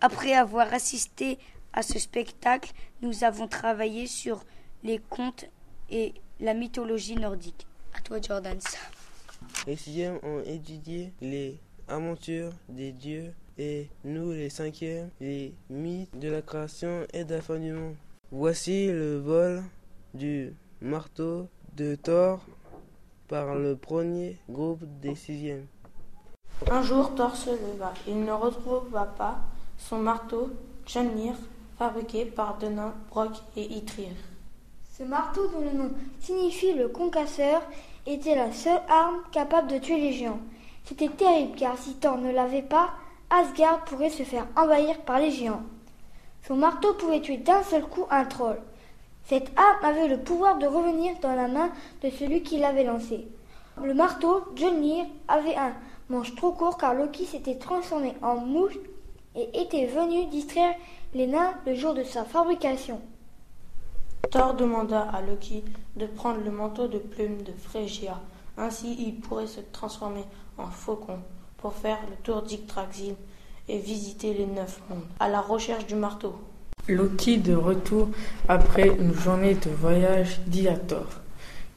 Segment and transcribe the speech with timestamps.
[0.00, 1.38] Après avoir assisté
[1.72, 4.44] à ce spectacle, nous avons travaillé sur
[4.84, 5.46] les contes
[5.90, 7.66] et la mythologie nordique.
[7.94, 8.58] À toi, Jordan.
[9.66, 11.58] Les sixièmes ont étudié les
[11.88, 17.40] aventures des dieux et nous, les cinquièmes, les mythes de la création et de la
[17.40, 17.96] fin du monde.
[18.30, 19.64] Voici le vol
[20.14, 22.40] du marteau de Thor
[23.26, 25.66] par le premier groupe des sixièmes.
[26.70, 27.94] Un jour, Thor se leva.
[28.06, 29.40] Il ne retrouva pas
[29.78, 30.50] son marteau
[30.84, 31.34] Tjönir,
[31.78, 34.10] fabriqué par Denain, Brock et Itrir.
[34.96, 37.62] Ce marteau, dont le nom signifie le concasseur,
[38.06, 40.40] était la seule arme capable de tuer les géants.
[40.84, 42.90] C'était terrible car si Thor ne l'avait pas,
[43.30, 45.62] Asgard pourrait se faire envahir par les géants.
[46.46, 48.58] Son marteau pouvait tuer d'un seul coup un troll.
[49.26, 51.70] Cette arme avait le pouvoir de revenir dans la main
[52.02, 53.28] de celui qui l'avait lancé.
[53.82, 55.74] Le marteau, Jolnir, avait un
[56.08, 58.78] manche trop court car Loki s'était transformé en mouche
[59.34, 60.74] et était venu distraire
[61.14, 63.00] les nains le jour de sa fabrication.
[64.30, 65.64] Thor demanda à Loki
[65.96, 68.20] de prendre le manteau de plumes de Phrygia.
[68.56, 70.24] Ainsi, il pourrait se transformer
[70.58, 71.18] en faucon
[71.56, 73.14] pour faire le tour d'Yggdrasil
[73.68, 76.34] et visiter les neuf mondes à la recherche du marteau.
[76.88, 78.08] Loki, de retour
[78.48, 81.06] après une journée de voyage, dit à Thor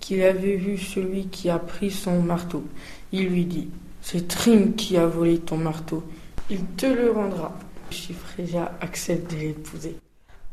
[0.00, 2.64] qu'il avait vu celui qui a pris son marteau.
[3.12, 3.68] Il lui dit
[4.00, 6.02] C'est Trim qui a volé ton marteau.
[6.50, 7.52] Il te le rendra.
[7.90, 9.96] Si Freya accepte de l'épouser.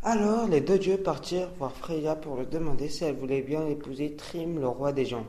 [0.04, 4.12] Alors les deux dieux partirent voir Freya pour lui demander si elle voulait bien épouser
[4.18, 5.26] Trim, le roi des gens.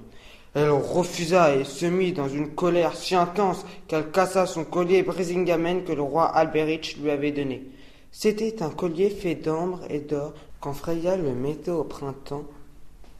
[0.54, 5.84] Elle refusa et se mit dans une colère si intense qu'elle cassa son collier Brisingamen
[5.84, 7.62] que le roi Alberich lui avait donné.
[8.10, 10.34] C'était un collier fait d'ambre et d'or.
[10.58, 12.44] Quand Freya le mettait au printemps,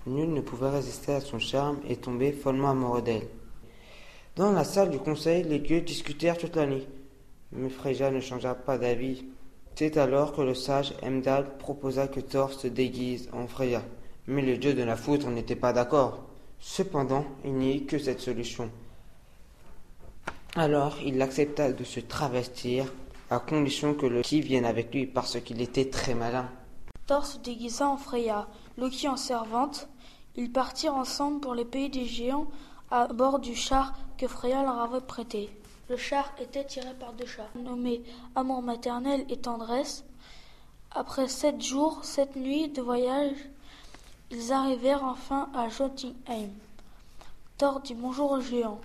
[0.09, 3.29] nul ne pouvait résister à son charme et tomber follement amoureux d'elle.
[4.35, 6.89] Dans la salle du conseil, les dieux discutèrent toute la nuit.
[7.57, 9.25] Mais Freya ne changea pas d'avis.
[9.75, 13.83] C'est alors que le sage Emdal proposa que Thor se déguise en Freya.
[14.27, 16.25] Mais le dieu de la foudre n'était pas d'accord.
[16.59, 18.71] Cependant, il n'y eut que cette solution.
[20.55, 22.93] Alors il accepta de se travestir,
[23.31, 26.49] à condition que Loki vienne avec lui, parce qu'il était très malin.
[27.07, 28.49] Thor se déguisa en Freya,
[28.79, 29.89] Loki en servante.
[30.37, 32.47] Ils partirent ensemble pour les pays des géants
[32.91, 35.51] à bord du char que Freya leur avait prêté.
[35.89, 38.03] Le char était tiré par deux chats, nommés
[38.35, 40.05] Amour maternel et Tendresse.
[40.91, 43.37] Après sept jours, sept nuits de voyage,
[44.33, 46.51] ils arrivèrent enfin à Jotunheim.
[47.57, 48.81] Thor dit bonjour aux géants.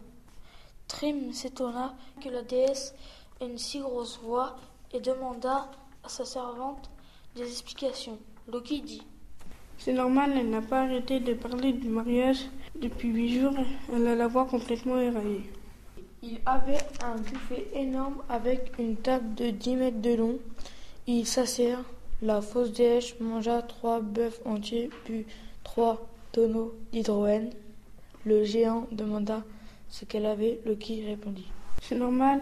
[0.88, 2.94] Trim s'étonna que la déesse
[3.40, 4.56] ait une si grosse voix
[4.94, 5.72] et demanda
[6.04, 6.92] à sa servante
[7.36, 8.20] des explications.
[8.48, 9.02] Loki dit
[9.80, 12.46] C'est normal, elle n'a pas arrêté de parler du mariage
[12.76, 13.56] depuis huit jours.
[13.92, 15.50] Elle a la voix complètement éraillée.
[16.24, 20.38] Il avait un buffet énorme avec une table de dix mètres de long.
[21.08, 21.84] Il s'assirent.
[22.22, 25.26] La fausse déesse mangea trois bœufs entiers, puis
[25.64, 27.50] trois tonneaux d'hydrogène.
[28.24, 29.42] Le géant demanda
[29.90, 30.60] ce qu'elle avait.
[30.64, 31.48] Loki répondit
[31.82, 32.40] C'est normal,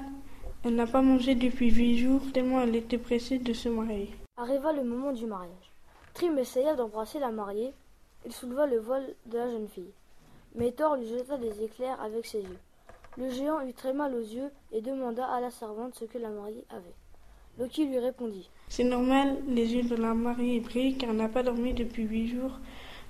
[0.65, 4.09] elle n'a pas mangé depuis huit jours, tellement elle était pressée de se marier.
[4.35, 5.71] Arriva le moment du mariage.
[6.13, 7.71] Trim essaya d'embrasser la mariée.
[8.25, 9.93] Il souleva le voile de la jeune fille.
[10.55, 12.59] Mais Thor lui jeta des éclairs avec ses yeux.
[13.17, 16.29] Le géant eut très mal aux yeux et demanda à la servante ce que la
[16.29, 16.95] mariée avait.
[17.57, 21.43] Loki lui répondit C'est normal, les yeux de la mariée brillent car elle n'a pas
[21.43, 22.59] dormi depuis huit jours,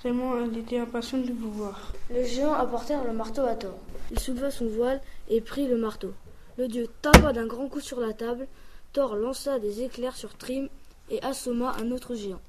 [0.01, 1.93] tellement elle était impatiente de vous voir.
[2.09, 3.77] Les géants apportèrent le marteau à Thor.
[4.11, 6.13] Il souleva son voile et prit le marteau.
[6.57, 8.47] Le dieu tapa d'un grand coup sur la table.
[8.93, 10.67] Thor lança des éclairs sur Trim
[11.11, 12.41] et assomma un autre géant.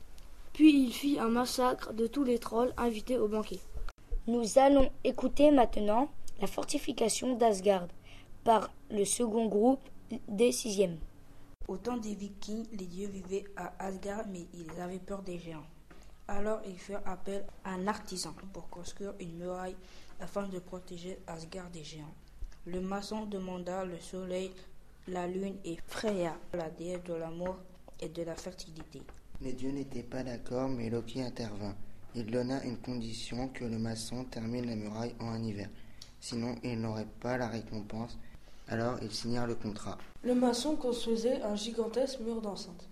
[0.54, 3.60] Puis il fit un massacre de tous les trolls invités au banquet.
[4.26, 6.08] Nous allons écouter maintenant
[6.40, 7.88] la fortification d'Asgard
[8.44, 9.80] par le second groupe
[10.28, 10.98] des sixièmes.
[11.68, 15.66] Au temps des Vikings, les dieux vivaient à Asgard, mais ils avaient peur des géants.
[16.26, 19.76] Alors ils firent appel à un artisan pour construire une muraille
[20.20, 22.14] afin de protéger Asgard des géants.
[22.66, 24.50] Le maçon demanda le soleil,
[25.08, 27.56] la lune et Freya, la déesse de l'amour
[28.00, 29.02] et de la fertilité.
[29.40, 31.74] Les dieux n'étaient pas d'accord, mais Loki intervint.
[32.14, 35.68] Il donna une condition que le maçon termine la muraille en un hiver.
[36.20, 38.18] Sinon, il n'aurait pas la récompense.
[38.68, 39.98] Alors, ils signèrent le contrat.
[40.22, 42.88] Le maçon construisait un gigantesque mur d'enceinte.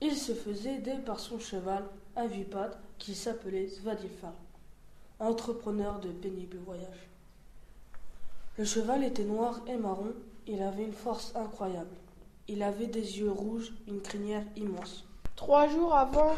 [0.00, 1.84] Il se faisait aider par son cheval,
[2.16, 4.34] à huit pattes, qui s'appelait Svadilfar,
[5.18, 7.08] entrepreneur de pénibles voyages.
[8.58, 10.12] Le cheval était noir et marron,
[10.46, 11.96] il avait une force incroyable.
[12.46, 15.04] Il avait des yeux rouges, une crinière immense.
[15.36, 16.34] Trois jours avant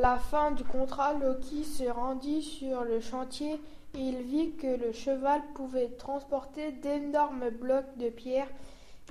[0.00, 3.60] la fin du contrat, Loki se rendit sur le chantier
[3.94, 8.48] il vit que le cheval pouvait transporter d'énormes blocs de pierre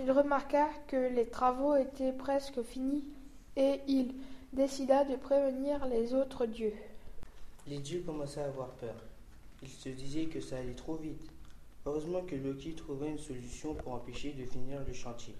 [0.01, 3.03] Il remarqua que les travaux étaient presque finis
[3.57, 4.13] et il
[4.53, 6.73] décida de prévenir les autres dieux.
[7.67, 8.95] Les dieux commençaient à avoir peur.
[9.61, 11.29] Ils se disaient que ça allait trop vite.
[11.85, 15.35] Heureusement que Loki trouva une solution pour empêcher de finir le chantier.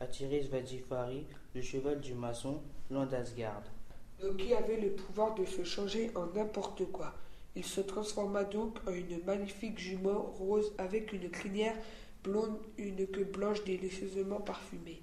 [0.00, 1.24] Attirer Svadifari,
[1.54, 2.60] le cheval du maçon,
[2.90, 3.62] loin d'Asgard.
[4.22, 7.14] Loki avait le pouvoir de se changer en n'importe quoi.
[7.56, 11.76] Il se transforma donc en une magnifique jument rose avec une crinière
[12.24, 15.00] blonde, une queue blanche délicieusement parfumée.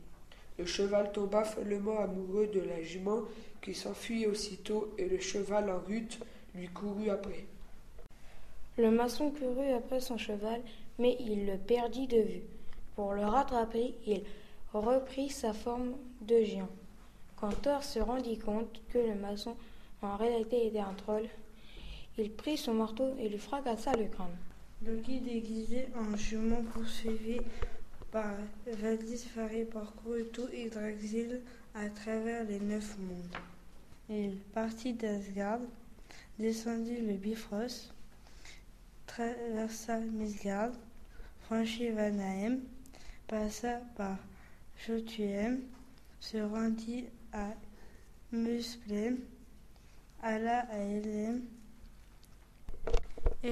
[0.57, 3.21] Le cheval tomba follement amoureux de la jument
[3.62, 6.19] qui s'enfuit aussitôt et le cheval en rute
[6.53, 7.45] lui courut après.
[8.77, 10.62] Le maçon courut après son cheval,
[11.00, 12.44] mais il le perdit de vue.
[12.95, 14.24] Pour le rattraper, il
[14.74, 16.69] reprit sa forme de géant.
[17.39, 19.56] Quand Thor se rendit compte que le maçon
[20.01, 21.27] en réalité était un troll,
[22.18, 24.36] il prit son marteau et lui fracassa le crâne.
[24.86, 27.40] Loki déguisé en jument poursuivi
[28.12, 28.34] par
[28.66, 29.28] Valdis
[29.72, 31.42] parcourut tout Yggdrasil
[31.74, 33.38] à travers les neuf mondes.
[34.10, 35.60] Il partit d'Asgard,
[36.38, 37.94] descendit le Bifrost,
[39.06, 40.72] traversa Misgard,
[41.46, 42.60] franchit Vanaheim,
[43.28, 44.18] passa par
[44.86, 45.60] Jotunheim,
[46.19, 47.54] se rendit à
[48.31, 49.18] Muspelheim,
[50.22, 51.42] alla à Helheim
[53.43, 53.49] yeah